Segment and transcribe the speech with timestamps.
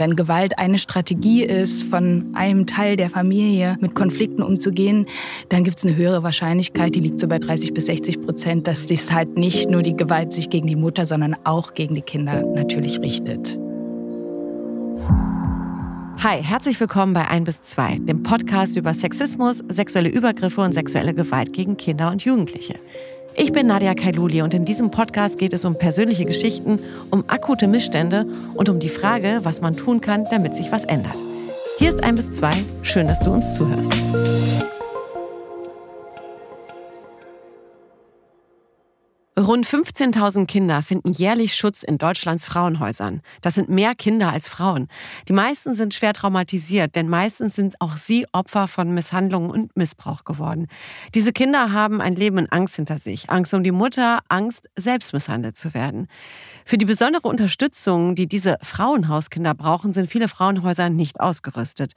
[0.00, 5.04] Wenn Gewalt eine Strategie ist, von einem Teil der Familie mit Konflikten umzugehen,
[5.50, 8.86] dann gibt es eine höhere Wahrscheinlichkeit, die liegt so bei 30 bis 60 Prozent, dass
[8.86, 12.46] dies halt nicht nur die Gewalt sich gegen die Mutter, sondern auch gegen die Kinder
[12.46, 13.58] natürlich richtet.
[16.22, 21.12] Hi, herzlich willkommen bei 1 bis 2, dem Podcast über Sexismus, sexuelle Übergriffe und sexuelle
[21.12, 22.76] Gewalt gegen Kinder und Jugendliche.
[23.34, 27.68] Ich bin Nadia Kailuli und in diesem Podcast geht es um persönliche Geschichten, um akute
[27.68, 31.16] Missstände und um die Frage, was man tun kann, damit sich was ändert.
[31.78, 32.52] Hier ist ein bis zwei.
[32.82, 33.92] Schön, dass du uns zuhörst.
[39.40, 43.22] Rund 15.000 Kinder finden jährlich Schutz in Deutschlands Frauenhäusern.
[43.40, 44.86] Das sind mehr Kinder als Frauen.
[45.28, 50.24] Die meisten sind schwer traumatisiert, denn meistens sind auch sie Opfer von Misshandlungen und Missbrauch
[50.24, 50.66] geworden.
[51.14, 53.30] Diese Kinder haben ein Leben in Angst hinter sich.
[53.30, 56.06] Angst um die Mutter, Angst, selbst misshandelt zu werden.
[56.66, 61.94] Für die besondere Unterstützung, die diese Frauenhauskinder brauchen, sind viele Frauenhäuser nicht ausgerüstet.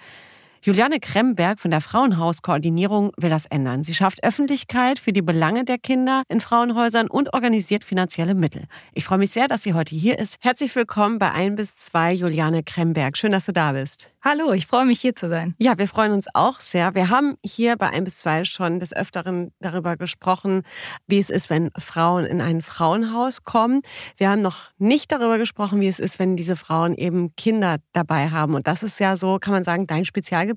[0.66, 3.83] Juliane Kremberg von der Frauenhauskoordinierung will das ändern.
[3.83, 8.64] Sie schafft Öffentlichkeit für die Belange der Kinder in Frauenhäusern und organisiert finanzielle Mittel.
[8.94, 10.38] Ich freue mich sehr, dass sie heute hier ist.
[10.39, 13.17] Herzlich willkommen bei 1 bis 2 Juliane Kremberg.
[13.17, 14.09] Schön, dass du da bist.
[14.22, 15.53] Hallo, ich freue mich hier zu sein.
[15.59, 16.95] Ja, wir freuen uns auch sehr.
[16.95, 20.61] Wir haben hier bei 1 bis 2 schon des Öfteren darüber gesprochen,
[21.08, 23.81] wie es ist, wenn Frauen in ein Frauenhaus kommen.
[24.16, 28.30] Wir haben noch nicht darüber gesprochen, wie es ist, wenn diese Frauen eben Kinder dabei
[28.30, 28.56] haben.
[28.56, 30.53] Und das ist ja so, kann man sagen, dein Spezialgebiet?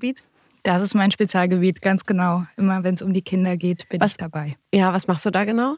[0.63, 2.45] Das ist mein Spezialgebiet, ganz genau.
[2.57, 4.57] Immer wenn es um die Kinder geht, bin was, ich dabei.
[4.73, 5.75] Ja, was machst du da genau?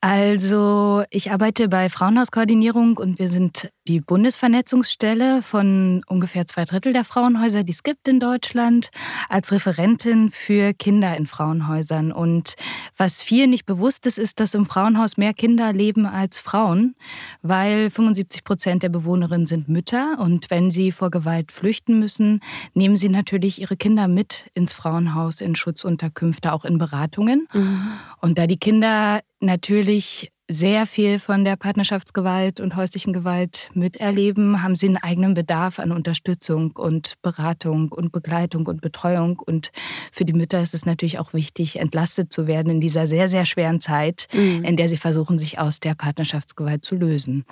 [0.00, 7.04] Also ich arbeite bei Frauenhauskoordinierung und wir sind die Bundesvernetzungsstelle von ungefähr zwei Drittel der
[7.04, 8.90] Frauenhäuser, die es gibt in Deutschland,
[9.28, 12.12] als Referentin für Kinder in Frauenhäusern.
[12.12, 12.54] Und
[12.96, 16.94] was vielen nicht bewusst ist, ist, dass im Frauenhaus mehr Kinder leben als Frauen,
[17.42, 22.40] weil 75 Prozent der Bewohnerinnen sind Mütter und wenn sie vor Gewalt flüchten müssen,
[22.74, 27.48] nehmen sie natürlich ihre Kinder mit ins Frauenhaus, in Schutzunterkünfte, auch in Beratungen.
[27.52, 27.82] Mhm.
[28.20, 34.76] Und da die Kinder natürlich sehr viel von der Partnerschaftsgewalt und häuslichen Gewalt miterleben, haben
[34.76, 39.38] sie einen eigenen Bedarf an Unterstützung und Beratung und Begleitung und Betreuung.
[39.38, 39.72] Und
[40.12, 43.46] für die Mütter ist es natürlich auch wichtig, entlastet zu werden in dieser sehr, sehr
[43.46, 44.64] schweren Zeit, mhm.
[44.64, 47.44] in der sie versuchen, sich aus der Partnerschaftsgewalt zu lösen.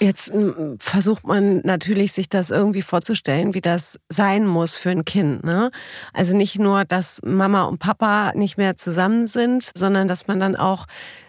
[0.00, 0.32] Jetzt
[0.78, 5.44] versucht man natürlich, sich das irgendwie vorzustellen, wie das sein muss für ein Kind.
[5.44, 5.70] Ne?
[6.12, 10.56] Also nicht nur, dass Mama und Papa nicht mehr zusammen sind, sondern dass man dann
[10.56, 10.86] auch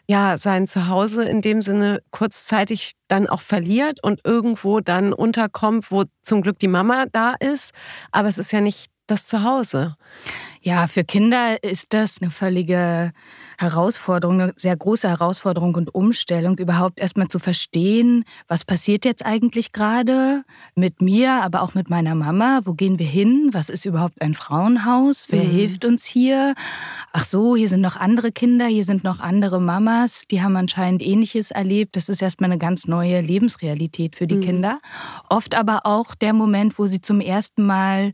[0.09, 6.05] ja, sein Zuhause in dem Sinne kurzzeitig dann auch verliert und irgendwo dann unterkommt, wo
[6.21, 7.73] zum Glück die Mama da ist.
[8.11, 9.95] Aber es ist ja nicht das Zuhause.
[10.61, 13.11] Ja, für Kinder ist das eine völlige
[13.59, 19.71] Herausforderung, eine sehr große Herausforderung und Umstellung, überhaupt erstmal zu verstehen, was passiert jetzt eigentlich
[19.71, 20.43] gerade
[20.75, 22.61] mit mir, aber auch mit meiner Mama.
[22.65, 23.49] Wo gehen wir hin?
[23.53, 25.27] Was ist überhaupt ein Frauenhaus?
[25.29, 25.49] Wer mhm.
[25.49, 26.53] hilft uns hier?
[27.13, 31.01] Ach so, hier sind noch andere Kinder, hier sind noch andere Mamas, die haben anscheinend
[31.01, 31.95] Ähnliches erlebt.
[31.95, 34.41] Das ist erstmal eine ganz neue Lebensrealität für die mhm.
[34.41, 34.79] Kinder.
[35.29, 38.11] Oft aber auch der Moment, wo sie zum ersten Mal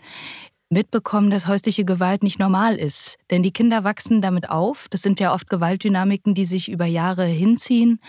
[0.73, 3.17] mitbekommen, dass häusliche Gewalt nicht normal ist.
[3.31, 4.88] Denn die Kinder wachsen damit auf.
[4.89, 8.00] Das sind ja oft Gewaltdynamiken, die sich über Jahre hinziehen.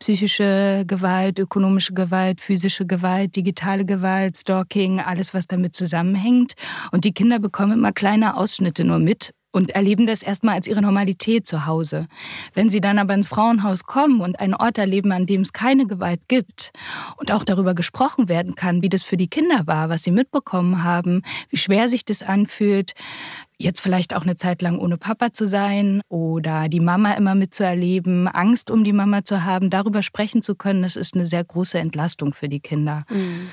[0.00, 6.54] Psychische Gewalt, ökonomische Gewalt, physische Gewalt, digitale Gewalt, Stalking, alles, was damit zusammenhängt.
[6.90, 10.82] Und die Kinder bekommen immer kleine Ausschnitte nur mit und erleben das erstmal als ihre
[10.82, 12.06] Normalität zu Hause.
[12.54, 15.86] Wenn sie dann aber ins Frauenhaus kommen und einen Ort erleben, an dem es keine
[15.86, 16.72] Gewalt gibt
[17.16, 20.84] und auch darüber gesprochen werden kann, wie das für die Kinder war, was sie mitbekommen
[20.84, 22.92] haben, wie schwer sich das anfühlt,
[23.58, 28.28] jetzt vielleicht auch eine Zeit lang ohne Papa zu sein oder die Mama immer mitzuerleben,
[28.28, 31.78] Angst um die Mama zu haben, darüber sprechen zu können, das ist eine sehr große
[31.78, 33.04] Entlastung für die Kinder.
[33.10, 33.48] Mhm.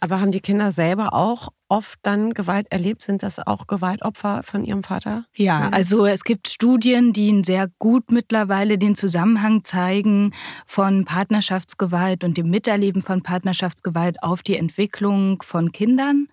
[0.00, 3.02] Aber haben die Kinder selber auch oft dann Gewalt erlebt?
[3.02, 5.24] Sind das auch Gewaltopfer von ihrem Vater?
[5.36, 10.32] Ja, also es gibt Studien, die sehr gut mittlerweile den Zusammenhang zeigen
[10.66, 16.28] von Partnerschaftsgewalt und dem Miterleben von Partnerschaftsgewalt auf die Entwicklung von Kindern.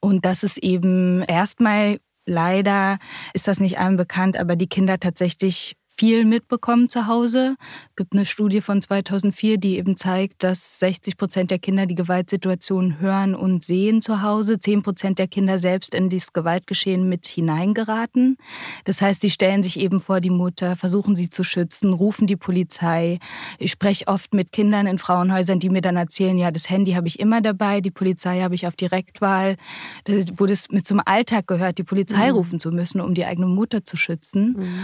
[0.00, 1.98] Und das ist eben erstmal
[2.28, 2.98] Leider
[3.34, 7.56] ist das nicht allen bekannt, aber die Kinder tatsächlich viel mitbekommen zu Hause.
[7.90, 11.94] Es gibt eine Studie von 2004, die eben zeigt, dass 60 Prozent der Kinder die
[11.94, 17.26] Gewaltsituation hören und sehen zu Hause, 10 Prozent der Kinder selbst in dieses Gewaltgeschehen mit
[17.26, 18.36] hineingeraten.
[18.84, 22.36] Das heißt, sie stellen sich eben vor die Mutter, versuchen sie zu schützen, rufen die
[22.36, 23.18] Polizei.
[23.58, 27.08] Ich spreche oft mit Kindern in Frauenhäusern, die mir dann erzählen, ja, das Handy habe
[27.08, 29.56] ich immer dabei, die Polizei habe ich auf Direktwahl,
[30.36, 32.36] wo das mit zum Alltag gehört, die Polizei mhm.
[32.36, 34.56] rufen zu müssen, um die eigene Mutter zu schützen.
[34.58, 34.78] Mhm.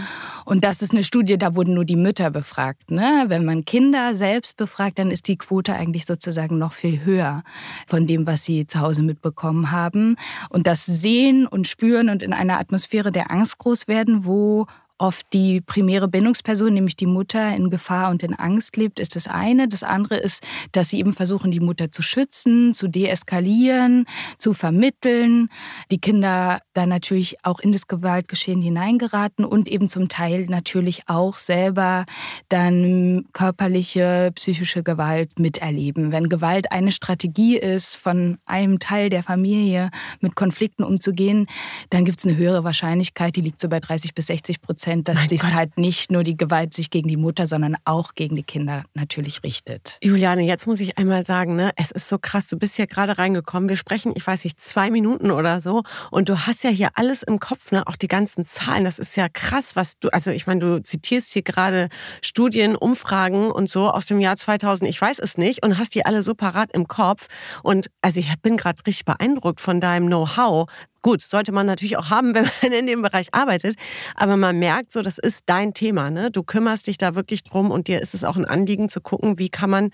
[0.45, 2.91] Und das ist eine Studie, da wurden nur die Mütter befragt.
[2.91, 3.25] Ne?
[3.27, 7.43] Wenn man Kinder selbst befragt, dann ist die Quote eigentlich sozusagen noch viel höher
[7.87, 10.15] von dem, was sie zu Hause mitbekommen haben.
[10.49, 14.65] Und das Sehen und Spüren und in einer Atmosphäre der Angst groß werden, wo
[14.97, 19.27] oft die primäre Bindungsperson, nämlich die Mutter, in Gefahr und in Angst lebt, ist das
[19.27, 19.67] eine.
[19.67, 24.05] Das andere ist, dass sie eben versuchen, die Mutter zu schützen, zu deeskalieren,
[24.37, 25.49] zu vermitteln.
[25.91, 31.37] Die Kinder dann natürlich auch in das Gewaltgeschehen hineingeraten und eben zum Teil natürlich auch
[31.37, 32.05] selber
[32.49, 36.11] dann körperliche, psychische Gewalt miterleben.
[36.11, 39.89] Wenn Gewalt eine Strategie ist, von einem Teil der Familie
[40.21, 41.47] mit Konflikten umzugehen,
[41.89, 45.07] dann gibt es eine höhere Wahrscheinlichkeit, die liegt so bei 30 bis 60 Prozent, Prozent,
[45.07, 48.43] dass dies halt nicht nur die Gewalt sich gegen die Mutter, sondern auch gegen die
[48.43, 49.97] Kinder natürlich richtet.
[50.03, 53.17] Juliane, jetzt muss ich einmal sagen, ne, es ist so krass, du bist hier gerade
[53.17, 53.69] reingekommen.
[53.69, 57.23] Wir sprechen, ich weiß nicht, zwei Minuten oder so und du hast ja hier alles
[57.23, 58.83] im Kopf, ne, auch die ganzen Zahlen.
[58.83, 61.87] Das ist ja krass, was du, also ich meine, du zitierst hier gerade
[62.21, 66.05] Studien, Umfragen und so aus dem Jahr 2000, ich weiß es nicht und hast die
[66.05, 67.27] alle so parat im Kopf
[67.63, 70.67] und also ich bin gerade richtig beeindruckt von deinem Know-how,
[71.03, 73.75] Gut, sollte man natürlich auch haben, wenn man in dem Bereich arbeitet.
[74.15, 76.09] Aber man merkt so, das ist dein Thema.
[76.09, 76.31] Ne?
[76.31, 79.37] Du kümmerst dich da wirklich drum und dir ist es auch ein Anliegen zu gucken,
[79.37, 79.91] wie kann man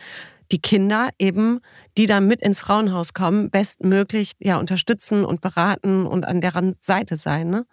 [0.51, 1.59] die Kinder eben,
[1.97, 7.17] die dann mit ins Frauenhaus kommen, bestmöglich ja unterstützen und beraten und an deren Seite
[7.17, 7.49] sein.
[7.49, 7.65] Ne?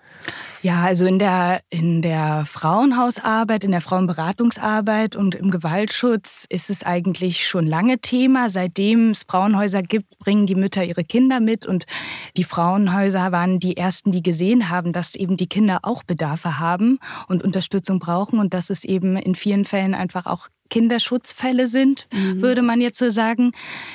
[0.63, 6.83] Ja, also in der, in der Frauenhausarbeit, in der Frauenberatungsarbeit und im Gewaltschutz ist es
[6.83, 8.49] eigentlich schon lange Thema.
[8.49, 11.85] Seitdem es Frauenhäuser gibt, bringen die Mütter ihre Kinder mit und
[12.37, 16.99] die Frauenhäuser waren die ersten, die gesehen haben, dass eben die Kinder auch Bedarfe haben
[17.29, 22.43] und Unterstützung brauchen und dass es eben in vielen Fällen einfach auch Kinderschutzfälle sind, mhm.
[22.43, 23.53] würde man jetzt so sagen.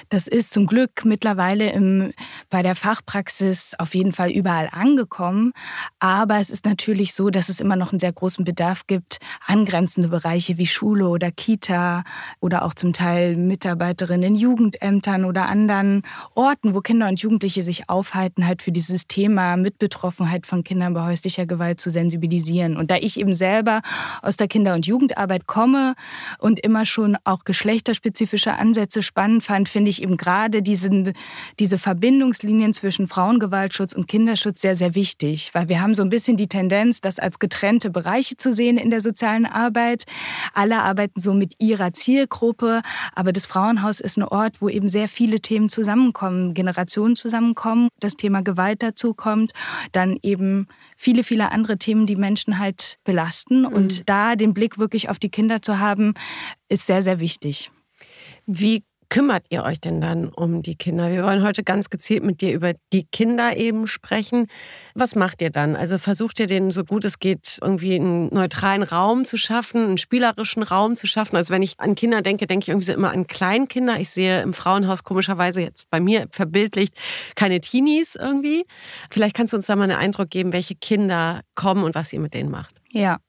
[0.10, 2.14] Das ist zum Glück mittlerweile im,
[2.50, 5.52] bei der Fachpraxis auf jeden Fall überall angekommen.
[6.00, 10.10] Aber es ist natürlich so, dass es immer noch einen sehr großen Bedarf gibt, angrenzende
[10.10, 12.04] Bereiche wie Schule oder Kita
[12.40, 16.04] oder auch zum Teil Mitarbeiterinnen in Jugendämtern oder anderen
[16.36, 21.06] Orten, wo Kinder und Jugendliche sich aufhalten, halt für dieses Thema Mitbetroffenheit von Kindern bei
[21.06, 22.78] häuslicher Gewalt zu sensibilisieren.
[22.78, 23.82] Und da ich eben selber
[24.22, 25.96] aus der Kinder- und Jugendarbeit komme
[26.40, 31.14] und immer schon auch geschlechterspezifische Ansätze spannend fand, finde ich eben gerade diesen,
[31.60, 35.52] diese Verbindungslinien zwischen Frauengewaltschutz und Kinderschutz sehr, sehr wichtig.
[35.54, 38.90] Weil wir haben so ein bisschen die Tendenz, das als getrennte Bereiche zu sehen in
[38.90, 40.06] der sozialen Arbeit.
[40.54, 42.82] Alle arbeiten so mit ihrer Zielgruppe,
[43.16, 48.16] aber das Frauenhaus ist ein Ort, wo eben sehr viele Themen zusammenkommen, Generationen zusammenkommen, das
[48.16, 49.52] Thema Gewalt dazu kommt,
[49.92, 53.62] dann eben viele, viele andere Themen, die Menschen halt belasten.
[53.62, 53.68] Mhm.
[53.68, 56.14] Und da den Blick wirklich auf die Kinder zu haben,
[56.70, 57.72] ist sehr, sehr wichtig.
[58.46, 61.12] Wie kümmert ihr euch denn dann um die Kinder?
[61.12, 64.48] Wir wollen heute ganz gezielt mit dir über die Kinder eben sprechen.
[64.96, 65.76] Was macht ihr dann?
[65.76, 69.98] Also versucht ihr denen so gut es geht irgendwie einen neutralen Raum zu schaffen, einen
[69.98, 71.36] spielerischen Raum zu schaffen?
[71.36, 74.00] Also wenn ich an Kinder denke, denke ich irgendwie so immer an Kleinkinder.
[74.00, 76.94] Ich sehe im Frauenhaus komischerweise jetzt bei mir verbildlicht
[77.36, 78.64] keine Teenies irgendwie.
[79.12, 82.22] Vielleicht kannst du uns da mal einen Eindruck geben, welche Kinder kommen und was ihr
[82.22, 82.82] mit denen macht.
[82.94, 83.20] Ja,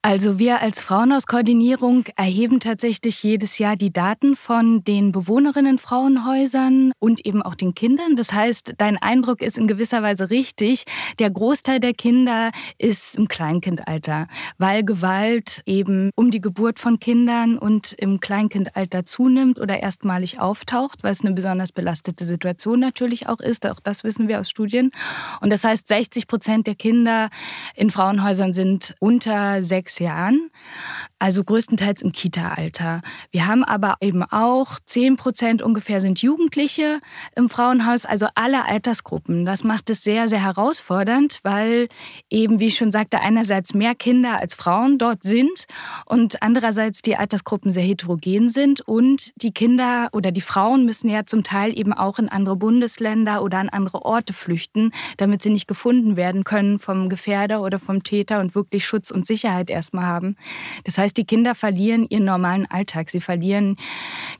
[0.00, 7.26] also wir als Frauenhauskoordinierung erheben tatsächlich jedes Jahr die Daten von den Bewohnerinnen Frauenhäusern und
[7.26, 8.14] eben auch den Kindern.
[8.16, 10.84] Das heißt, dein Eindruck ist in gewisser Weise richtig.
[11.18, 17.58] Der Großteil der Kinder ist im Kleinkindalter, weil Gewalt eben um die Geburt von Kindern
[17.58, 23.40] und im Kleinkindalter zunimmt oder erstmalig auftaucht, weil es eine besonders belastete Situation natürlich auch
[23.40, 23.66] ist.
[23.66, 24.90] Auch das wissen wir aus Studien.
[25.40, 27.28] Und das heißt, 60 Prozent der Kinder
[27.74, 29.27] in Frauenhäusern sind unter
[29.60, 30.50] sechs Jahren,
[31.18, 33.00] also größtenteils im Kita-Alter.
[33.30, 37.00] Wir haben aber eben auch 10 Prozent ungefähr sind Jugendliche
[37.34, 39.44] im Frauenhaus, also alle Altersgruppen.
[39.44, 41.88] Das macht es sehr, sehr herausfordernd, weil
[42.30, 45.66] eben, wie ich schon sagte, einerseits mehr Kinder als Frauen dort sind
[46.06, 51.26] und andererseits die Altersgruppen sehr heterogen sind und die Kinder oder die Frauen müssen ja
[51.26, 55.66] zum Teil eben auch in andere Bundesländer oder an andere Orte flüchten, damit sie nicht
[55.66, 60.36] gefunden werden können vom Gefährder oder vom Täter und wirklich Schutz und Sicherheit erstmal haben.
[60.84, 63.10] Das heißt, die Kinder verlieren ihren normalen Alltag.
[63.10, 63.76] Sie verlieren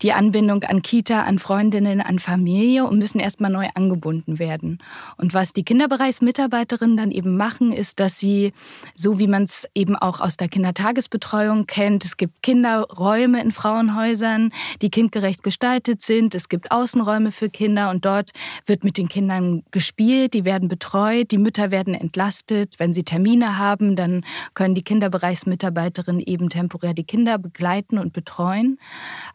[0.02, 4.78] die Anbindung an Kita, an Freundinnen, an Familie und müssen erstmal neu angebunden werden.
[5.16, 8.52] Und was die Kinderbereichsmitarbeiterinnen dann eben machen, ist, dass sie,
[8.94, 14.50] so wie man es eben auch aus der Kindertagesbetreuung kennt, es gibt Kinderräume in Frauenhäusern,
[14.82, 16.34] die kindgerecht gestaltet sind.
[16.34, 18.30] Es gibt Außenräume für Kinder und dort
[18.66, 22.78] wird mit den Kindern gespielt, die werden betreut, die Mütter werden entlastet.
[22.78, 28.78] Wenn sie Termine haben, dann können die Kinderbereichsmitarbeiterinnen eben temporär die Kinder begleiten und betreuen.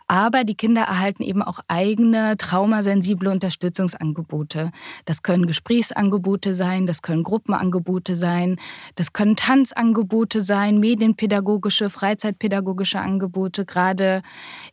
[0.08, 4.72] Aber die Kinder erhalten eben auch eigene traumasensible Unterstützungsangebote.
[5.06, 8.60] Das können Gesprächsangebote sein, das können Gruppenangebote sein,
[8.96, 14.22] das können Tanzangebote sein, medienpädagogische, freizeitpädagogische Angebote, gerade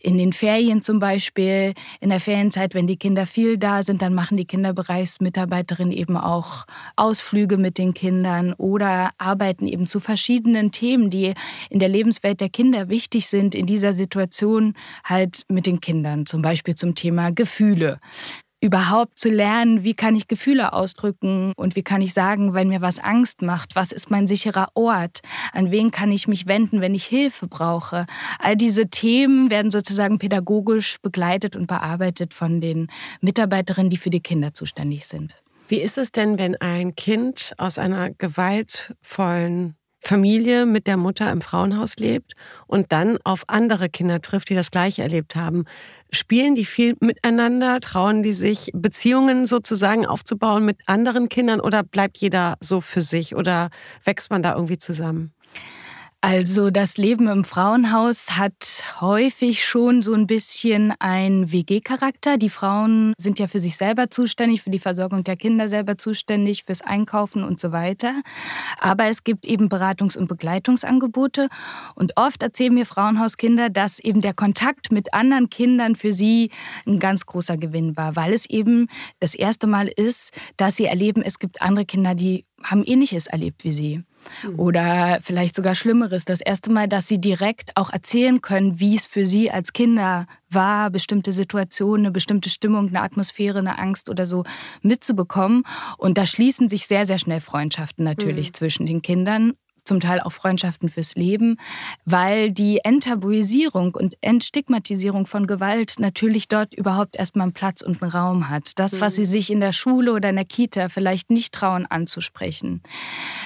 [0.01, 1.75] in den Ferien zum Beispiel.
[2.01, 6.67] In der Ferienzeit, wenn die Kinder viel da sind, dann machen die Kinderbereichsmitarbeiterinnen eben auch
[6.97, 11.35] Ausflüge mit den Kindern oder arbeiten eben zu verschiedenen Themen, die
[11.69, 16.43] in der Lebenswelt der Kinder wichtig sind, in dieser Situation halt mit den Kindern, zum
[16.43, 17.99] Beispiel zum Thema Gefühle
[18.61, 22.83] überhaupt zu lernen, wie kann ich Gefühle ausdrücken und wie kann ich sagen, wenn mir
[22.83, 25.21] was Angst macht, was ist mein sicherer Ort,
[25.53, 28.07] an wen kann ich mich wenden, wenn ich Hilfe brauche.
[28.39, 32.89] All diese Themen werden sozusagen pädagogisch begleitet und bearbeitet von den
[33.23, 35.37] Mitarbeiterinnen, die für die Kinder zuständig sind.
[35.69, 41.41] Wie ist es denn, wenn ein Kind aus einer gewaltvollen Familie mit der Mutter im
[41.43, 42.33] Frauenhaus lebt
[42.67, 45.65] und dann auf andere Kinder trifft, die das gleiche erlebt haben?
[46.11, 47.81] Spielen die viel miteinander?
[47.81, 53.37] Trauen die sich, Beziehungen sozusagen aufzubauen mit anderen Kindern oder bleibt jeder so für sich
[53.37, 53.71] oder
[54.05, 55.33] wächst man da irgendwie zusammen?
[56.23, 62.37] Also das Leben im Frauenhaus hat häufig schon so ein bisschen einen WG-Charakter.
[62.37, 66.65] Die Frauen sind ja für sich selber zuständig, für die Versorgung der Kinder selber zuständig,
[66.65, 68.21] fürs Einkaufen und so weiter.
[68.81, 71.49] Aber es gibt eben Beratungs- und Begleitungsangebote.
[71.95, 76.51] Und oft erzählen mir Frauenhauskinder, dass eben der Kontakt mit anderen Kindern für sie
[76.87, 78.89] ein ganz großer Gewinn war, weil es eben
[79.21, 83.65] das erste Mal ist, dass sie erleben, es gibt andere Kinder, die haben Ähnliches erlebt
[83.65, 84.03] wie sie.
[84.43, 84.59] Mhm.
[84.59, 86.25] Oder vielleicht sogar Schlimmeres.
[86.25, 90.27] Das erste Mal, dass sie direkt auch erzählen können, wie es für sie als Kinder
[90.51, 94.45] war, bestimmte Situationen, eine bestimmte Stimmung, eine Atmosphäre, eine Angst oder so
[94.83, 95.63] mitzubekommen.
[95.97, 98.55] Und da schließen sich sehr, sehr schnell Freundschaften natürlich mhm.
[98.55, 99.55] zwischen den Kindern
[99.91, 101.57] zum Teil auch Freundschaften fürs Leben,
[102.05, 108.13] weil die Enttabuisierung und Entstigmatisierung von Gewalt natürlich dort überhaupt erstmal einen Platz und einen
[108.13, 108.79] Raum hat.
[108.79, 109.27] Das, was sie mhm.
[109.27, 112.85] sich in der Schule oder in der Kita vielleicht nicht trauen anzusprechen,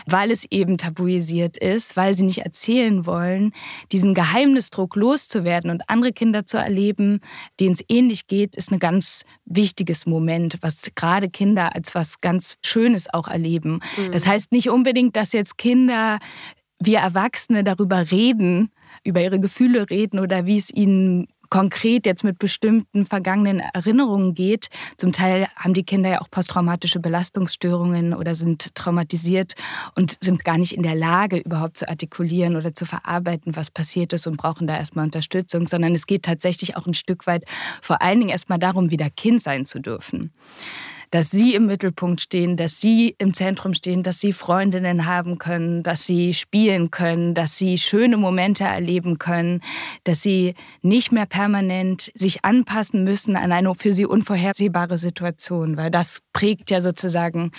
[0.05, 3.55] weil es eben tabuisiert ist, weil sie nicht erzählen wollen,
[3.91, 7.21] diesen Geheimnisdruck loszuwerden und andere Kinder zu erleben,
[7.59, 12.59] denen es ähnlich geht, ist ein ganz wichtiges Moment, was gerade Kinder als was ganz
[12.63, 13.81] Schönes auch erleben.
[13.97, 14.13] Mhm.
[14.13, 16.19] Das heißt nicht unbedingt, dass jetzt Kinder
[16.79, 18.71] wir Erwachsene darüber reden,
[19.05, 24.69] über ihre Gefühle reden oder wie es ihnen konkret jetzt mit bestimmten vergangenen Erinnerungen geht.
[24.97, 29.55] Zum Teil haben die Kinder ja auch posttraumatische Belastungsstörungen oder sind traumatisiert
[29.95, 34.13] und sind gar nicht in der Lage, überhaupt zu artikulieren oder zu verarbeiten, was passiert
[34.13, 37.45] ist und brauchen da erstmal Unterstützung, sondern es geht tatsächlich auch ein Stück weit
[37.81, 40.33] vor allen Dingen erstmal darum, wieder Kind sein zu dürfen
[41.15, 45.85] dass sie im Mittelpunkt stehen, dass sie im Zentrum stehen, dass sie Freundinnen haben können,
[45.85, 49.61] dass sie spielen können, dass sie schöne Momente erleben können,
[50.03, 55.93] dass sie nicht mehr permanent sich anpassen müssen an eine für sie unvorhersehbare Situation, weil
[55.93, 57.53] das prägt ja sozusagen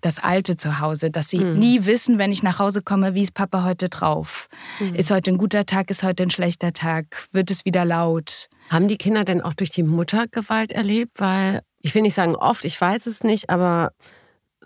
[0.00, 1.58] das alte Zuhause, dass sie mhm.
[1.58, 4.48] nie wissen, wenn ich nach Hause komme, wie ist Papa heute drauf?
[4.80, 4.94] Mhm.
[4.94, 7.04] Ist heute ein guter Tag, ist heute ein schlechter Tag?
[7.32, 8.48] Wird es wieder laut?
[8.70, 11.12] Haben die Kinder denn auch durch die Mutter Gewalt erlebt?
[11.16, 13.92] Weil ich will nicht sagen oft, ich weiß es nicht, aber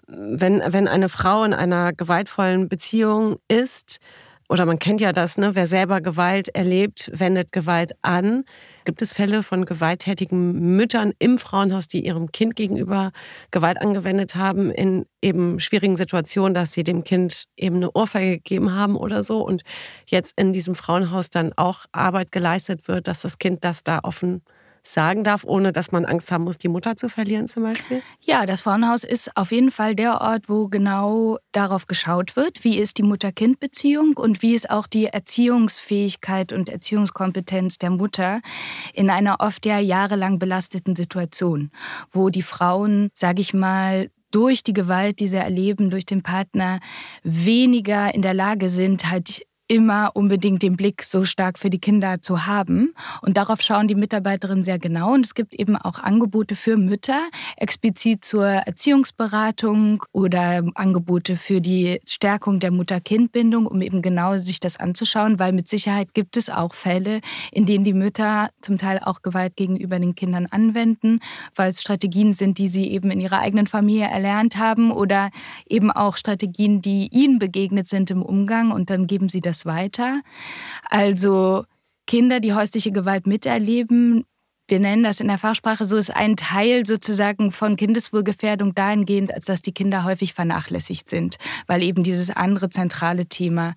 [0.06, 3.98] wenn, wenn eine Frau in einer gewaltvollen Beziehung ist,
[4.48, 8.44] oder man kennt ja das, ne, wer selber Gewalt erlebt, wendet Gewalt an.
[8.87, 13.10] Gibt es Fälle von gewalttätigen Müttern im Frauenhaus, die ihrem Kind gegenüber
[13.50, 18.75] Gewalt angewendet haben in eben schwierigen Situationen, dass sie dem Kind eben eine Ohrfeige gegeben
[18.75, 19.62] haben oder so und
[20.06, 24.40] jetzt in diesem Frauenhaus dann auch Arbeit geleistet wird, dass das Kind das da offen
[24.92, 28.02] sagen darf, ohne dass man Angst haben muss, die Mutter zu verlieren zum Beispiel?
[28.21, 32.78] Ja, das Frauenhaus ist auf jeden Fall der Ort, wo genau darauf geschaut wird, wie
[32.78, 38.40] ist die Mutter-Kind-Beziehung und wie ist auch die Erziehungsfähigkeit und Erziehungskompetenz der Mutter
[38.95, 41.71] in einer oft ja jahrelang belasteten Situation,
[42.11, 46.80] wo die Frauen, sage ich mal, durch die Gewalt, die sie erleben, durch den Partner,
[47.23, 52.20] weniger in der Lage sind, halt immer unbedingt den Blick so stark für die Kinder
[52.22, 52.94] zu haben.
[53.20, 55.12] Und darauf schauen die Mitarbeiterinnen sehr genau.
[55.12, 62.00] Und es gibt eben auch Angebote für Mütter, explizit zur Erziehungsberatung oder Angebote für die
[62.06, 66.72] Stärkung der Mutter-Kind-Bindung, um eben genau sich das anzuschauen, weil mit Sicherheit gibt es auch
[66.72, 67.20] Fälle,
[67.52, 71.20] in denen die Mütter zum Teil auch Gewalt gegenüber den Kindern anwenden,
[71.54, 75.30] weil es Strategien sind, die sie eben in ihrer eigenen Familie erlernt haben oder
[75.68, 79.67] eben auch Strategien, die ihnen begegnet sind im Umgang und dann geben sie das das
[79.67, 80.23] weiter.
[80.85, 81.65] Also
[82.07, 84.25] Kinder, die häusliche Gewalt miterleben,
[84.68, 89.46] wir nennen das in der Fachsprache so, ist ein Teil sozusagen von Kindeswohlgefährdung dahingehend, als
[89.46, 93.75] dass die Kinder häufig vernachlässigt sind, weil eben dieses andere zentrale Thema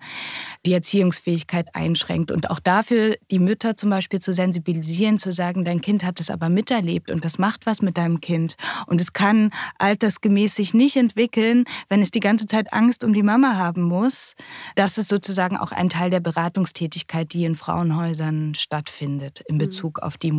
[0.66, 2.30] die Erziehungsfähigkeit einschränkt.
[2.30, 6.30] Und auch dafür die Mütter zum Beispiel zu sensibilisieren, zu sagen, dein Kind hat es
[6.30, 8.56] aber miterlebt und das macht was mit deinem Kind.
[8.86, 13.22] Und es kann altersgemäß sich nicht entwickeln, wenn es die ganze Zeit Angst um die
[13.22, 14.34] Mama haben muss.
[14.74, 19.60] Das ist sozusagen auch ein Teil der Beratungstätigkeit, die in Frauenhäusern stattfindet in mhm.
[19.60, 20.32] Bezug auf die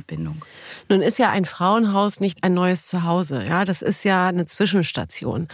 [0.00, 0.44] Mutter-Kind-Bindung.
[0.88, 3.44] Nun ist ja ein Frauenhaus nicht ein neues Zuhause.
[3.46, 5.48] Ja, das ist ja eine Zwischenstation.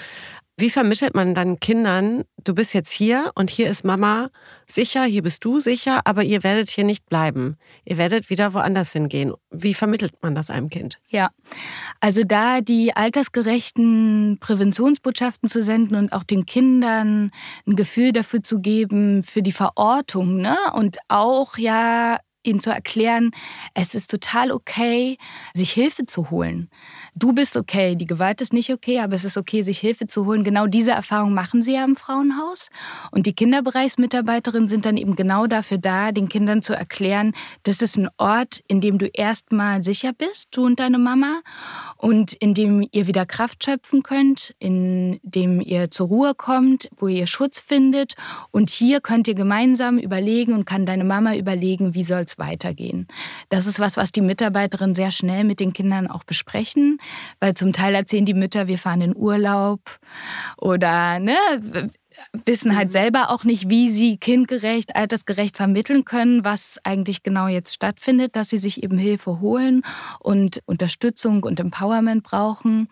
[0.58, 4.30] Wie vermittelt man dann Kindern, du bist jetzt hier und hier ist Mama
[4.66, 7.58] sicher, hier bist du sicher, aber ihr werdet hier nicht bleiben.
[7.84, 9.34] Ihr werdet wieder woanders hingehen.
[9.50, 10.98] Wie vermittelt man das einem Kind?
[11.08, 11.28] Ja,
[12.00, 17.32] also da die altersgerechten Präventionsbotschaften zu senden und auch den Kindern
[17.66, 20.56] ein Gefühl dafür zu geben, für die Verortung ne?
[20.74, 23.30] und auch ja ihnen zu erklären,
[23.74, 25.18] es ist total okay,
[25.54, 26.70] sich Hilfe zu holen.
[27.18, 30.26] Du bist okay, die Gewalt ist nicht okay, aber es ist okay, sich Hilfe zu
[30.26, 30.44] holen.
[30.44, 32.68] Genau diese Erfahrung machen sie ja im Frauenhaus.
[33.10, 37.32] Und die Kinderbereichsmitarbeiterinnen sind dann eben genau dafür da, den Kindern zu erklären,
[37.62, 41.40] das ist ein Ort, in dem du erstmal sicher bist, du und deine Mama,
[41.96, 47.08] und in dem ihr wieder Kraft schöpfen könnt, in dem ihr zur Ruhe kommt, wo
[47.08, 48.12] ihr Schutz findet.
[48.50, 53.08] Und hier könnt ihr gemeinsam überlegen und kann deine Mama überlegen, wie soll es weitergehen.
[53.48, 56.98] Das ist was, was die Mitarbeiterinnen sehr schnell mit den Kindern auch besprechen,
[57.40, 59.80] weil zum Teil erzählen die Mütter, wir fahren in Urlaub
[60.56, 61.36] oder ne,
[62.44, 62.92] wissen halt mhm.
[62.92, 68.50] selber auch nicht, wie sie kindgerecht, altersgerecht vermitteln können, was eigentlich genau jetzt stattfindet, dass
[68.50, 69.82] sie sich eben Hilfe holen
[70.20, 72.88] und Unterstützung und Empowerment brauchen.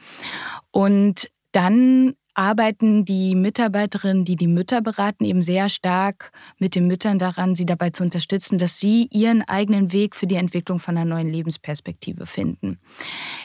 [0.70, 7.18] Und dann arbeiten die Mitarbeiterinnen, die die Mütter beraten, eben sehr stark mit den Müttern
[7.18, 11.04] daran, sie dabei zu unterstützen, dass sie ihren eigenen Weg für die Entwicklung von einer
[11.04, 12.78] neuen Lebensperspektive finden.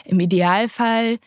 [0.04, 1.18] Im Idealfall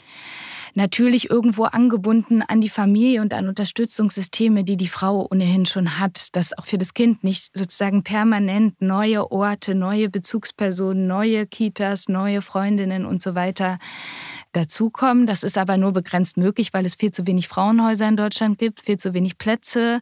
[0.76, 6.36] natürlich irgendwo angebunden an die Familie und an Unterstützungssysteme, die die Frau ohnehin schon hat,
[6.36, 12.42] dass auch für das Kind nicht sozusagen permanent neue Orte, neue Bezugspersonen, neue Kitas, neue
[12.42, 13.78] Freundinnen und so weiter
[14.54, 15.28] dazukommen.
[15.28, 18.82] Das ist aber nur begrenzt möglich, weil es viel zu wenig Frauenhäuser in Deutschland gibt,
[18.82, 20.00] viel zu wenig Plätze,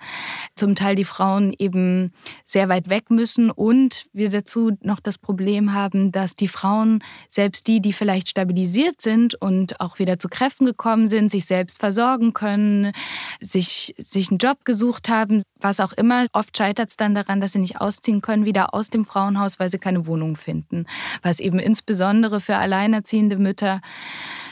[0.56, 2.12] zum Teil die Frauen eben
[2.46, 7.68] sehr weit weg müssen und wir dazu noch das Problem haben, dass die Frauen, selbst
[7.68, 12.34] die, die vielleicht stabilisiert sind und auch wieder zu Kräften gekommen sind, sich selbst versorgen
[12.34, 12.92] können,
[13.40, 16.26] sich, sich einen Job gesucht haben, was auch immer.
[16.34, 19.70] Oft scheitert es dann daran, dass sie nicht ausziehen können, wieder aus dem Frauenhaus, weil
[19.70, 20.86] sie keine Wohnung finden.
[21.22, 23.82] Was eben insbesondere für alleinerziehende Mütter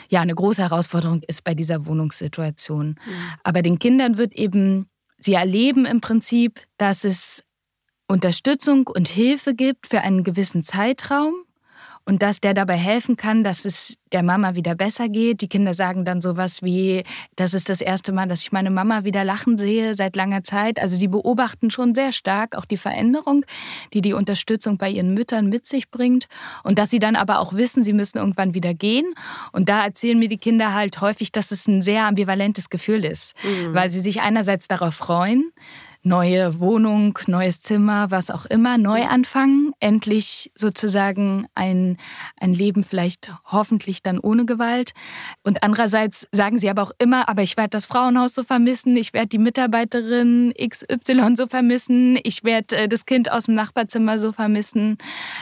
[0.09, 2.87] ja eine große Herausforderung ist bei dieser Wohnungssituation.
[2.87, 3.13] Mhm.
[3.43, 7.43] Aber den Kindern wird eben, sie erleben im Prinzip, dass es
[8.07, 11.33] Unterstützung und Hilfe gibt für einen gewissen Zeitraum
[12.09, 15.41] und dass der dabei helfen kann, dass es der Mama wieder besser geht.
[15.41, 17.03] Die Kinder sagen dann sowas wie,
[17.35, 20.79] das ist das erste Mal, dass ich meine Mama wieder lachen sehe seit langer Zeit.
[20.79, 23.45] Also die beobachten schon sehr stark auch die Veränderung,
[23.93, 26.25] die die Unterstützung bei ihren Müttern mit sich bringt
[26.63, 29.13] und dass sie dann aber auch wissen, sie müssen irgendwann wieder gehen.
[29.51, 33.35] Und da erzählen mir die Kinder halt häufig, dass es ein sehr ambivalentes Gefühl ist,
[33.43, 33.75] mhm.
[33.75, 35.51] weil sie sich einerseits darauf freuen,
[36.03, 41.97] neue Wohnung, neues Zimmer, was auch immer, neu anfangen, endlich sozusagen ein,
[42.39, 44.91] ein Leben vielleicht hoffentlich dann ohne Gewalt.
[45.43, 49.11] Und andererseits sagen sie aber auch immer, aber ich werde das Frauenhaus so vermissen, ich
[49.13, 54.31] werde die Mitarbeiterin XY so vermissen, ich werde äh, das Kind aus dem Nachbarzimmer so
[54.31, 54.97] vermissen.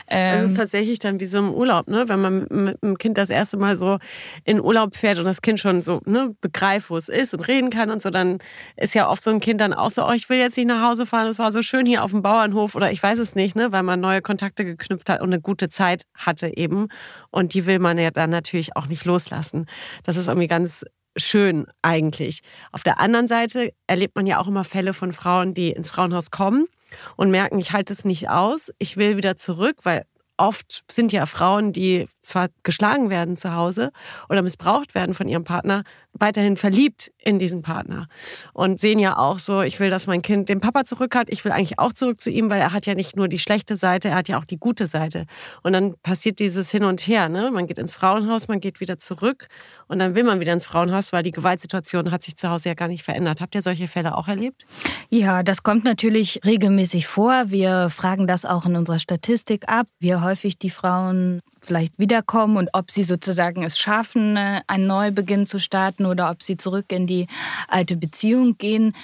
[0.09, 2.09] Ähm, es ist tatsächlich dann wie so im Urlaub, ne?
[2.09, 3.99] wenn man mit dem Kind das erste Mal so
[4.43, 7.69] in Urlaub fährt und das Kind schon so ne, begreift, wo es ist und reden
[7.69, 8.39] kann und so, dann
[8.75, 10.87] ist ja oft so ein Kind dann auch so, oh, ich will jetzt nicht nach
[10.87, 13.55] Hause fahren, es war so schön hier auf dem Bauernhof oder ich weiß es nicht,
[13.55, 16.87] ne, weil man neue Kontakte geknüpft hat und eine gute Zeit hatte eben.
[17.31, 19.65] Und die will man ja dann natürlich auch nicht loslassen.
[20.03, 20.85] Das ist irgendwie ganz
[21.17, 22.41] schön eigentlich.
[22.71, 26.31] Auf der anderen Seite erlebt man ja auch immer Fälle von Frauen, die ins Frauenhaus
[26.31, 26.67] kommen
[27.15, 30.05] und merken, ich halte es nicht aus, ich will wieder zurück, weil
[30.37, 33.91] oft sind ja Frauen, die zwar geschlagen werden zu Hause
[34.29, 35.83] oder missbraucht werden von ihrem Partner,
[36.13, 38.07] weiterhin verliebt in diesen Partner
[38.53, 41.43] und sehen ja auch so, ich will, dass mein Kind den Papa zurück hat, ich
[41.45, 44.09] will eigentlich auch zurück zu ihm, weil er hat ja nicht nur die schlechte Seite,
[44.09, 45.25] er hat ja auch die gute Seite.
[45.63, 47.51] Und dann passiert dieses Hin und Her, ne?
[47.51, 49.47] Man geht ins Frauenhaus, man geht wieder zurück
[49.87, 52.75] und dann will man wieder ins Frauenhaus, weil die Gewaltsituation hat sich zu Hause ja
[52.75, 53.41] gar nicht verändert.
[53.41, 54.65] Habt ihr solche Fälle auch erlebt?
[55.09, 57.45] Ja, das kommt natürlich regelmäßig vor.
[57.47, 62.69] Wir fragen das auch in unserer Statistik ab, wie häufig die Frauen vielleicht wiederkommen und
[62.73, 67.05] ob sie sozusagen es schaffen, äh, einen Neubeginn zu starten oder ob sie zurück in
[67.05, 67.27] die
[67.67, 68.95] alte Beziehung gehen.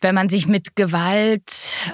[0.00, 1.52] Wenn man sich mit Gewalt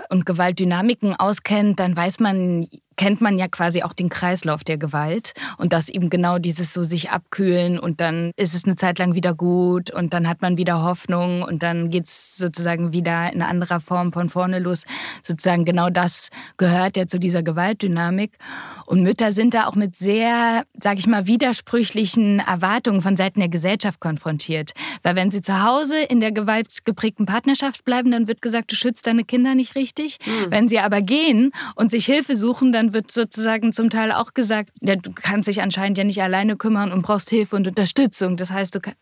[0.09, 2.67] und Gewaltdynamiken auskennt, dann weiß man
[3.01, 6.83] kennt man ja quasi auch den Kreislauf der Gewalt und das eben genau dieses so
[6.83, 10.59] sich abkühlen und dann ist es eine Zeit lang wieder gut und dann hat man
[10.59, 14.85] wieder Hoffnung und dann geht es sozusagen wieder in anderer Form von vorne los.
[15.23, 18.33] Sozusagen genau das gehört ja zu dieser Gewaltdynamik.
[18.85, 23.49] Und Mütter sind da auch mit sehr, sage ich mal, widersprüchlichen Erwartungen von Seiten der
[23.49, 24.73] Gesellschaft konfrontiert.
[25.03, 29.07] Weil wenn sie zu Hause in der gewaltgeprägten Partnerschaft bleiben, dann wird gesagt, du schützt
[29.07, 30.19] deine Kinder nicht richtig.
[30.27, 30.51] Mhm.
[30.51, 34.79] Wenn sie aber gehen und sich Hilfe suchen, dann wird sozusagen zum Teil auch gesagt,
[34.81, 38.37] ja, du kannst dich anscheinend ja nicht alleine kümmern und brauchst Hilfe und Unterstützung.
[38.37, 38.99] Das heißt, du kannst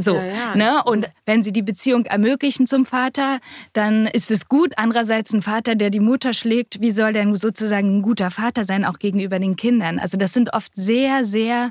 [0.00, 0.56] so, ja, ja.
[0.56, 0.82] Ne?
[0.84, 3.38] Und wenn sie die Beziehung ermöglichen zum Vater,
[3.74, 4.72] dann ist es gut.
[4.76, 8.84] Andererseits ein Vater, der die Mutter schlägt, wie soll denn sozusagen ein guter Vater sein,
[8.84, 9.98] auch gegenüber den Kindern?
[9.98, 11.70] Also das sind oft sehr, sehr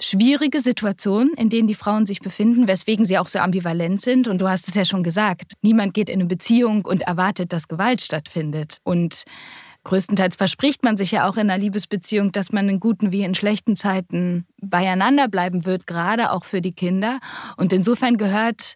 [0.00, 4.28] schwierige Situationen, in denen die Frauen sich befinden, weswegen sie auch so ambivalent sind.
[4.28, 7.68] Und du hast es ja schon gesagt, niemand geht in eine Beziehung und erwartet, dass
[7.68, 8.78] Gewalt stattfindet.
[8.82, 9.24] Und
[9.84, 13.34] größtenteils verspricht man sich ja auch in einer Liebesbeziehung, dass man in guten wie in
[13.34, 17.20] schlechten Zeiten beieinander bleiben wird, gerade auch für die Kinder.
[17.56, 18.74] Und insofern gehört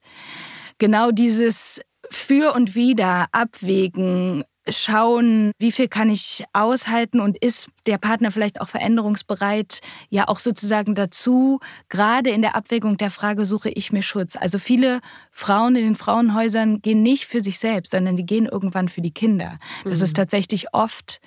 [0.78, 7.98] genau dieses für und Wider abwägen, schauen, wie viel kann ich aushalten und ist der
[7.98, 13.70] Partner vielleicht auch veränderungsbereit, ja auch sozusagen dazu, gerade in der Abwägung der Frage, suche
[13.70, 14.36] ich mir Schutz.
[14.36, 15.00] Also viele
[15.30, 19.12] Frauen in den Frauenhäusern gehen nicht für sich selbst, sondern die gehen irgendwann für die
[19.12, 19.58] Kinder.
[19.84, 20.04] Das mhm.
[20.04, 21.20] ist tatsächlich oft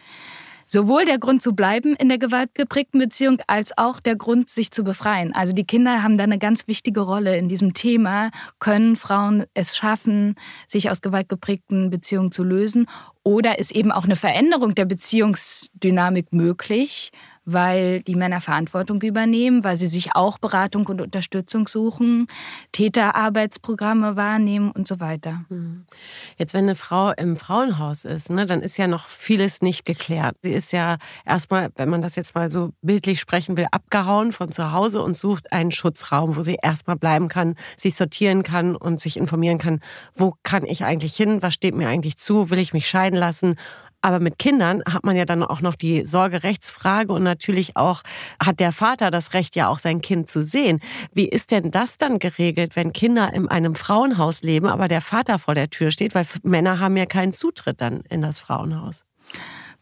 [0.72, 4.84] sowohl der Grund zu bleiben in der gewaltgeprägten Beziehung als auch der Grund, sich zu
[4.84, 5.34] befreien.
[5.34, 8.32] Also die Kinder haben da eine ganz wichtige Rolle in diesem Thema.
[8.60, 10.36] Können Frauen es schaffen,
[10.68, 12.88] sich aus gewaltgeprägten Beziehungen zu lösen?
[13.24, 17.12] Oder ist eben auch eine Veränderung der Beziehungsdynamik möglich?
[17.46, 22.28] Weil die Männer Verantwortung übernehmen, weil sie sich auch Beratung und Unterstützung suchen,
[22.72, 25.46] Täterarbeitsprogramme wahrnehmen und so weiter.
[25.50, 25.86] Hm.
[26.38, 30.36] Jetzt, wenn eine Frau im Frauenhaus ist, ne, dann ist ja noch vieles nicht geklärt.
[30.44, 34.52] Sie ist ja erstmal, wenn man das jetzt mal so bildlich sprechen will, abgehauen von
[34.52, 39.00] zu Hause und sucht einen Schutzraum, wo sie erstmal bleiben kann, sich sortieren kann und
[39.00, 39.80] sich informieren kann,
[40.16, 43.56] wo kann ich eigentlich hin, was steht mir eigentlich zu, will ich mich scheiden lassen,
[44.02, 48.02] aber mit Kindern hat man ja dann auch noch die Sorgerechtsfrage und natürlich auch
[48.44, 50.80] hat der Vater das Recht, ja auch sein Kind zu sehen.
[51.14, 55.40] Wie ist denn das dann geregelt, wenn Kinder in einem Frauenhaus leben, aber der Vater
[55.40, 59.04] vor der Tür steht, weil Männer haben ja keinen Zutritt dann in das Frauenhaus?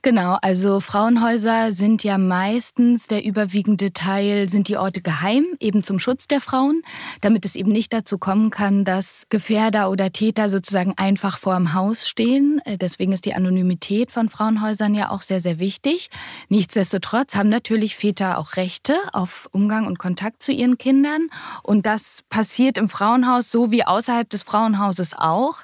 [0.01, 5.99] Genau, also Frauenhäuser sind ja meistens der überwiegende Teil, sind die Orte geheim, eben zum
[5.99, 6.83] Schutz der Frauen,
[7.19, 11.73] damit es eben nicht dazu kommen kann, dass Gefährder oder Täter sozusagen einfach vor dem
[11.73, 12.61] Haus stehen.
[12.63, 16.09] Äh, deswegen ist die Anonymität von Frauenhäusern ja auch sehr, sehr wichtig.
[16.47, 21.27] Nichtsdestotrotz haben natürlich Väter auch Rechte auf Umgang und Kontakt zu ihren Kindern.
[21.61, 25.57] Und das passiert im Frauenhaus so wie außerhalb des Frauenhauses auch,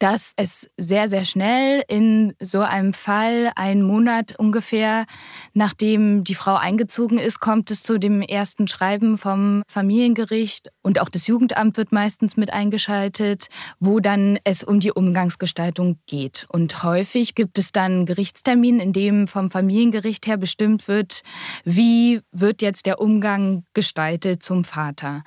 [0.00, 5.04] dass es sehr, sehr schnell in so einem Fall einen Monat ungefähr,
[5.52, 11.10] nachdem die Frau eingezogen ist, kommt es zu dem ersten Schreiben vom Familiengericht und auch
[11.10, 16.46] das Jugendamt wird meistens mit eingeschaltet, wo dann es um die Umgangsgestaltung geht.
[16.48, 21.20] Und häufig gibt es dann einen Gerichtstermin, in dem vom Familiengericht her bestimmt wird,
[21.64, 25.22] wie wird jetzt der Umgang gestaltet zum Vater.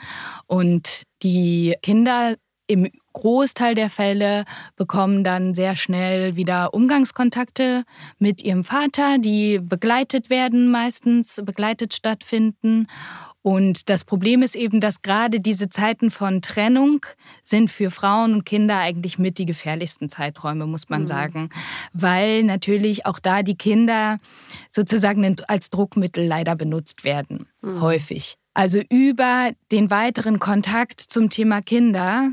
[0.48, 2.36] Und die Kinder
[2.68, 4.46] im Großteil der Fälle
[4.76, 7.84] bekommen dann sehr schnell wieder Umgangskontakte
[8.18, 12.88] mit ihrem Vater, die begleitet werden, meistens begleitet stattfinden.
[13.42, 17.06] Und das Problem ist eben, dass gerade diese Zeiten von Trennung
[17.44, 21.08] sind für Frauen und Kinder eigentlich mit die gefährlichsten Zeiträume, muss man mhm.
[21.08, 21.50] sagen.
[21.92, 24.18] Weil natürlich auch da die Kinder
[24.72, 27.82] sozusagen als Druckmittel leider benutzt werden, mhm.
[27.82, 28.38] häufig.
[28.54, 32.32] Also über den weiteren Kontakt zum Thema Kinder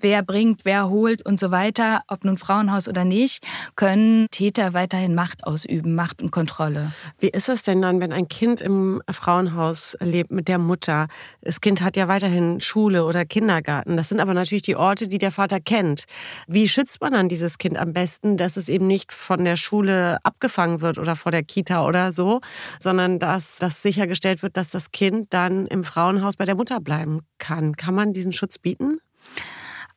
[0.00, 3.44] wer bringt, wer holt und so weiter, ob nun Frauenhaus oder nicht,
[3.76, 6.92] können Täter weiterhin Macht ausüben, Macht und Kontrolle.
[7.18, 11.08] Wie ist es denn dann, wenn ein Kind im Frauenhaus lebt mit der Mutter?
[11.40, 13.96] Das Kind hat ja weiterhin Schule oder Kindergarten.
[13.96, 16.04] Das sind aber natürlich die Orte, die der Vater kennt.
[16.46, 20.18] Wie schützt man dann dieses Kind am besten, dass es eben nicht von der Schule
[20.22, 22.40] abgefangen wird oder vor der Kita oder so,
[22.78, 27.20] sondern dass das sichergestellt wird, dass das Kind dann im Frauenhaus bei der Mutter bleiben
[27.38, 27.76] kann?
[27.76, 28.98] Kann man diesen Schutz bieten?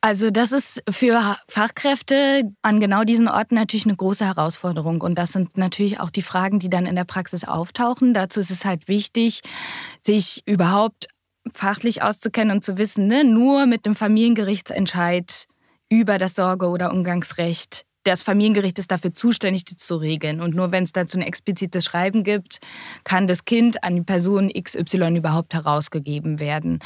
[0.02, 5.02] Also das ist für Fachkräfte an genau diesen Orten natürlich eine große Herausforderung.
[5.02, 8.14] Und das sind natürlich auch die Fragen, die dann in der Praxis auftauchen.
[8.14, 9.40] Dazu ist es halt wichtig,
[10.00, 11.08] sich überhaupt
[11.52, 15.46] fachlich auszukennen und zu wissen, ne, nur mit dem Familiengerichtsentscheid
[15.90, 20.40] über das Sorge- oder Umgangsrecht das Familiengericht ist dafür zuständig, das zu regeln.
[20.40, 22.58] Und nur wenn es dazu ein explizites Schreiben gibt,
[23.04, 26.78] kann das Kind an die Person XY überhaupt herausgegeben werden.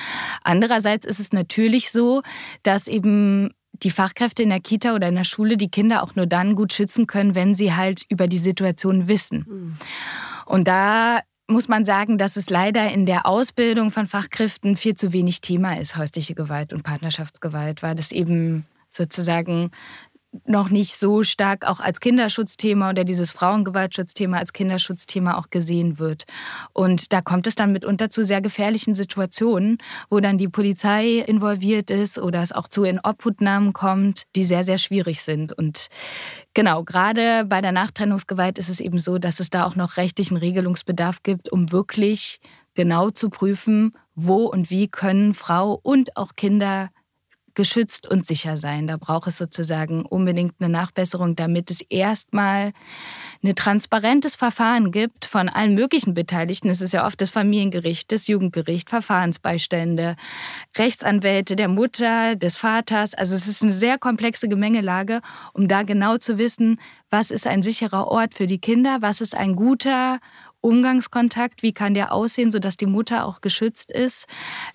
[0.42, 2.22] Andererseits ist es natürlich so,
[2.62, 3.50] dass eben
[3.82, 6.72] die Fachkräfte in der Kita oder in der Schule die Kinder auch nur dann gut
[6.72, 9.44] schützen können, wenn sie halt über die Situation wissen.
[9.48, 9.76] Mhm.
[10.46, 15.12] Und da muss man sagen, dass es leider in der Ausbildung von Fachkräften viel zu
[15.12, 19.70] wenig Thema ist, häusliche Gewalt und Partnerschaftsgewalt, weil das eben sozusagen
[20.46, 26.24] noch nicht so stark auch als Kinderschutzthema oder dieses Frauengewaltschutzthema als Kinderschutzthema auch gesehen wird.
[26.72, 29.78] Und da kommt es dann mitunter zu sehr gefährlichen Situationen,
[30.10, 34.78] wo dann die Polizei involviert ist oder es auch zu Inobhutnahmen kommt, die sehr, sehr
[34.78, 35.52] schwierig sind.
[35.52, 35.88] Und
[36.54, 40.36] genau, gerade bei der Nachtrennungsgewalt ist es eben so, dass es da auch noch rechtlichen
[40.36, 42.40] Regelungsbedarf gibt, um wirklich
[42.74, 46.90] genau zu prüfen, wo und wie können Frau und auch Kinder
[47.54, 48.86] geschützt und sicher sein.
[48.86, 52.72] Da braucht es sozusagen unbedingt eine Nachbesserung, damit es erstmal
[53.42, 56.68] ein transparentes Verfahren gibt von allen möglichen Beteiligten.
[56.68, 60.16] Es ist ja oft das Familiengericht, das Jugendgericht, Verfahrensbeistände,
[60.76, 63.14] Rechtsanwälte der Mutter, des Vaters.
[63.14, 65.20] Also es ist eine sehr komplexe Gemengelage,
[65.52, 69.36] um da genau zu wissen, was ist ein sicherer Ort für die Kinder, was ist
[69.36, 70.18] ein guter
[70.64, 74.26] Umgangskontakt, wie kann der aussehen, sodass die Mutter auch geschützt ist.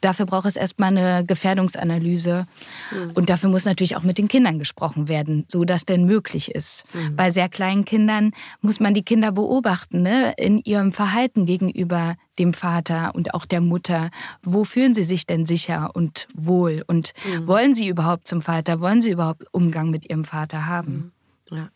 [0.01, 2.45] Dafür braucht es erstmal eine Gefährdungsanalyse.
[2.91, 3.11] Mhm.
[3.15, 6.85] Und dafür muss natürlich auch mit den Kindern gesprochen werden, so dass denn möglich ist.
[6.93, 7.15] Mhm.
[7.15, 10.33] Bei sehr kleinen Kindern muss man die Kinder beobachten, ne?
[10.37, 14.11] in ihrem Verhalten gegenüber dem Vater und auch der Mutter.
[14.43, 16.83] Wo fühlen sie sich denn sicher und wohl?
[16.85, 17.47] Und mhm.
[17.47, 18.79] wollen sie überhaupt zum Vater?
[18.79, 21.13] Wollen sie überhaupt Umgang mit ihrem Vater haben?
[21.49, 21.57] Mhm.
[21.57, 21.69] Ja.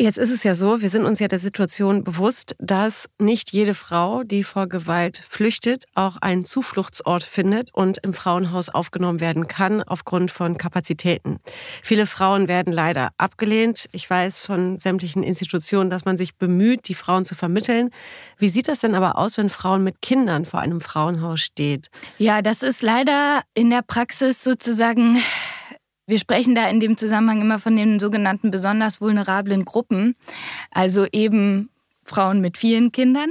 [0.00, 3.74] Jetzt ist es ja so, wir sind uns ja der Situation bewusst, dass nicht jede
[3.74, 9.84] Frau, die vor Gewalt flüchtet, auch einen Zufluchtsort findet und im Frauenhaus aufgenommen werden kann
[9.84, 11.38] aufgrund von Kapazitäten.
[11.80, 13.88] Viele Frauen werden leider abgelehnt.
[13.92, 17.90] Ich weiß von sämtlichen Institutionen, dass man sich bemüht, die Frauen zu vermitteln.
[18.36, 21.88] Wie sieht das denn aber aus, wenn Frauen mit Kindern vor einem Frauenhaus steht?
[22.18, 25.22] Ja, das ist leider in der Praxis sozusagen
[26.06, 30.16] wir sprechen da in dem Zusammenhang immer von den sogenannten besonders vulnerablen Gruppen,
[30.70, 31.70] also eben
[32.04, 33.30] Frauen mit vielen Kindern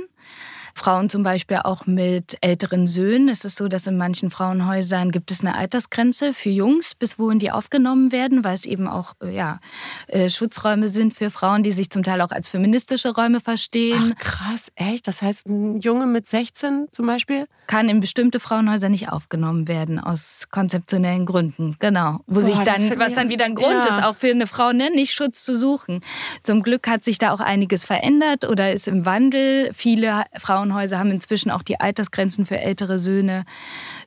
[0.76, 3.30] Frauen zum Beispiel auch mit älteren Söhnen.
[3.30, 7.40] Es ist so, dass in manchen Frauenhäusern gibt es eine Altersgrenze für Jungs, bis wohin
[7.40, 9.60] die aufgenommen werden, weil es eben auch äh, ja,
[10.08, 14.16] äh, Schutzräume sind für Frauen, die sich zum Teil auch als feministische Räume verstehen.
[14.18, 14.93] Ach, krass, echt?
[15.04, 17.46] Das heißt, ein Junge mit 16 zum Beispiel?
[17.68, 21.76] Kann in bestimmte Frauenhäuser nicht aufgenommen werden, aus konzeptionellen Gründen.
[21.80, 22.20] Genau.
[22.26, 23.88] Wo Boah, sich dann, was dann wieder ein Grund ja.
[23.88, 26.02] ist, auch für eine Frau ne, nicht Schutz zu suchen.
[26.44, 29.70] Zum Glück hat sich da auch einiges verändert oder ist im Wandel.
[29.74, 33.44] Viele Frauen Frauenhäuser haben inzwischen auch die Altersgrenzen für ältere Söhne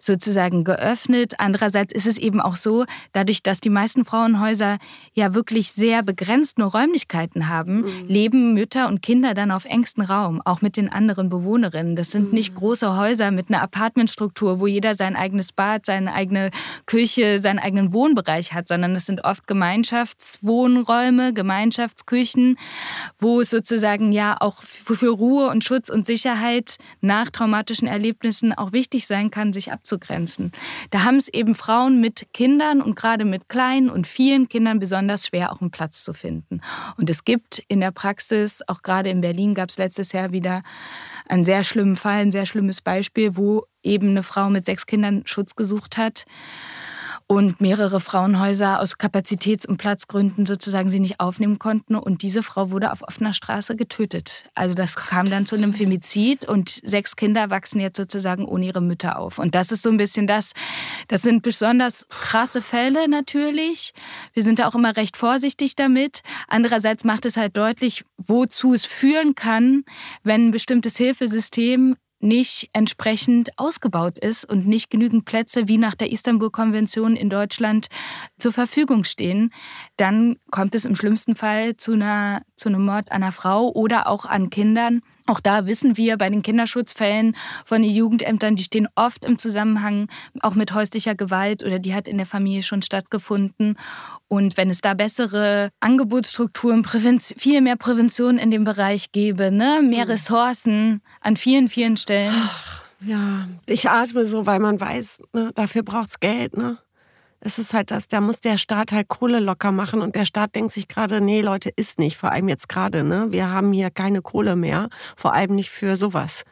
[0.01, 1.35] sozusagen geöffnet.
[1.39, 4.79] Andererseits ist es eben auch so, dadurch, dass die meisten Frauenhäuser
[5.13, 8.07] ja wirklich sehr begrenzt nur Räumlichkeiten haben, mhm.
[8.09, 11.96] leben Mütter und Kinder dann auf engstem Raum, auch mit den anderen Bewohnerinnen.
[11.96, 12.35] Das sind mhm.
[12.35, 16.51] nicht große Häuser mit einer Apartmentstruktur, wo jeder sein eigenes Bad, seine eigene
[16.87, 22.59] Küche, seinen eigenen Wohnbereich hat, sondern es sind oft Gemeinschaftswohnräume, Gemeinschaftsküchen,
[23.18, 28.72] wo es sozusagen ja auch für Ruhe und Schutz und Sicherheit nach traumatischen Erlebnissen auch
[28.72, 30.53] wichtig sein kann, sich abzugrenzen.
[30.90, 35.27] Da haben es eben Frauen mit Kindern und gerade mit kleinen und vielen Kindern besonders
[35.27, 36.61] schwer, auch einen Platz zu finden.
[36.96, 40.62] Und es gibt in der Praxis, auch gerade in Berlin gab es letztes Jahr wieder
[41.29, 45.23] einen sehr schlimmen Fall, ein sehr schlimmes Beispiel, wo eben eine Frau mit sechs Kindern
[45.27, 46.25] Schutz gesucht hat
[47.29, 51.97] und mehrere Frauenhäuser aus Kapazitäts- und Platzgründen sozusagen sie nicht aufnehmen konnten.
[51.97, 54.49] Und diese Frau wurde auf offener Straße getötet.
[54.55, 58.67] Also das Gott, kam dann zu einem Femizid und sechs Kinder wachsen jetzt sozusagen ohne
[58.67, 59.41] ihre Mütter auf.
[59.41, 60.53] Und das ist so ein bisschen das,
[61.09, 63.93] das sind besonders krasse Fälle natürlich.
[64.33, 66.23] Wir sind da auch immer recht vorsichtig damit.
[66.47, 69.85] Andererseits macht es halt deutlich, wozu es führen kann,
[70.23, 76.11] wenn ein bestimmtes Hilfesystem nicht entsprechend ausgebaut ist und nicht genügend Plätze wie nach der
[76.11, 77.88] Istanbul-Konvention in Deutschland
[78.38, 79.52] zur Verfügung stehen,
[79.96, 84.09] dann kommt es im schlimmsten Fall zu, einer, zu einem Mord an einer Frau oder
[84.09, 85.02] auch an Kindern.
[85.27, 90.09] Auch da wissen wir bei den Kinderschutzfällen von den Jugendämtern, die stehen oft im Zusammenhang
[90.41, 93.77] auch mit häuslicher Gewalt oder die hat in der Familie schon stattgefunden.
[94.29, 99.81] Und wenn es da bessere Angebotsstrukturen, viel mehr Prävention in dem Bereich gäbe, ne?
[99.83, 100.11] mehr mhm.
[100.12, 102.33] Ressourcen an vielen, vielen Stellen.
[102.35, 106.57] Ach, ja, ich atme so, weil man weiß, ne, dafür braucht es Geld.
[106.57, 106.79] Ne?
[107.40, 110.55] Es ist halt das, da muss der Staat halt Kohle locker machen und der Staat
[110.55, 113.29] denkt sich gerade, nee, Leute, ist nicht, vor allem jetzt gerade, ne?
[113.31, 116.42] Wir haben hier keine Kohle mehr, vor allem nicht für sowas.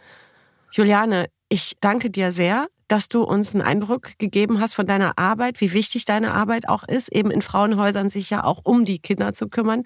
[0.72, 2.66] Juliane, ich danke dir sehr.
[2.88, 6.84] Dass du uns einen Eindruck gegeben hast von deiner Arbeit, wie wichtig deine Arbeit auch
[6.84, 9.84] ist, eben in Frauenhäusern sich ja auch um die Kinder zu kümmern,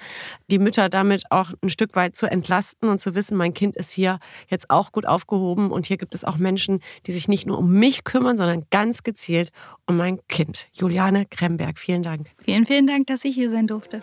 [0.51, 3.93] die Mütter damit auch ein Stück weit zu entlasten und zu wissen, mein Kind ist
[3.93, 7.59] hier jetzt auch gut aufgehoben und hier gibt es auch Menschen, die sich nicht nur
[7.59, 9.51] um mich kümmern, sondern ganz gezielt
[9.87, 10.69] um mein Kind.
[10.73, 12.29] Juliane Kremberg, vielen Dank.
[12.43, 14.03] Vielen, vielen Dank, dass ich hier sein durfte.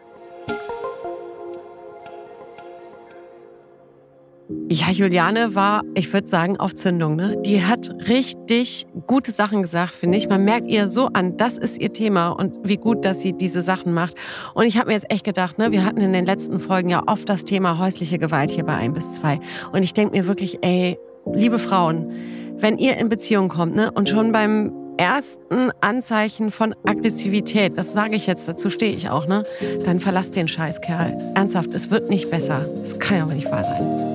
[4.69, 7.15] Ja, Juliane war, ich würde sagen, auf Zündung.
[7.15, 7.37] Ne?
[7.43, 10.29] Die hat richtig gute Sachen gesagt, finde ich.
[10.29, 13.63] Man merkt ihr so an, das ist ihr Thema und wie gut, dass sie diese
[13.63, 14.15] Sachen macht.
[14.53, 17.01] Und ich habe mir jetzt echt gedacht, ne, wir hatten in den letzten Folgen ja
[17.07, 19.39] oft das Thema häusliche Gewalt hier bei 1 bis 2.
[19.71, 20.99] Und ich denke mir wirklich, ey,
[21.33, 22.11] liebe Frauen,
[22.57, 28.15] wenn ihr in Beziehung kommt ne, und schon beim ersten Anzeichen von Aggressivität, das sage
[28.15, 29.43] ich jetzt, dazu stehe ich auch, ne,
[29.85, 31.33] dann verlasst den Scheißkerl.
[31.33, 32.63] Ernsthaft, es wird nicht besser.
[32.83, 34.14] Es kann ja aber nicht wahr sein.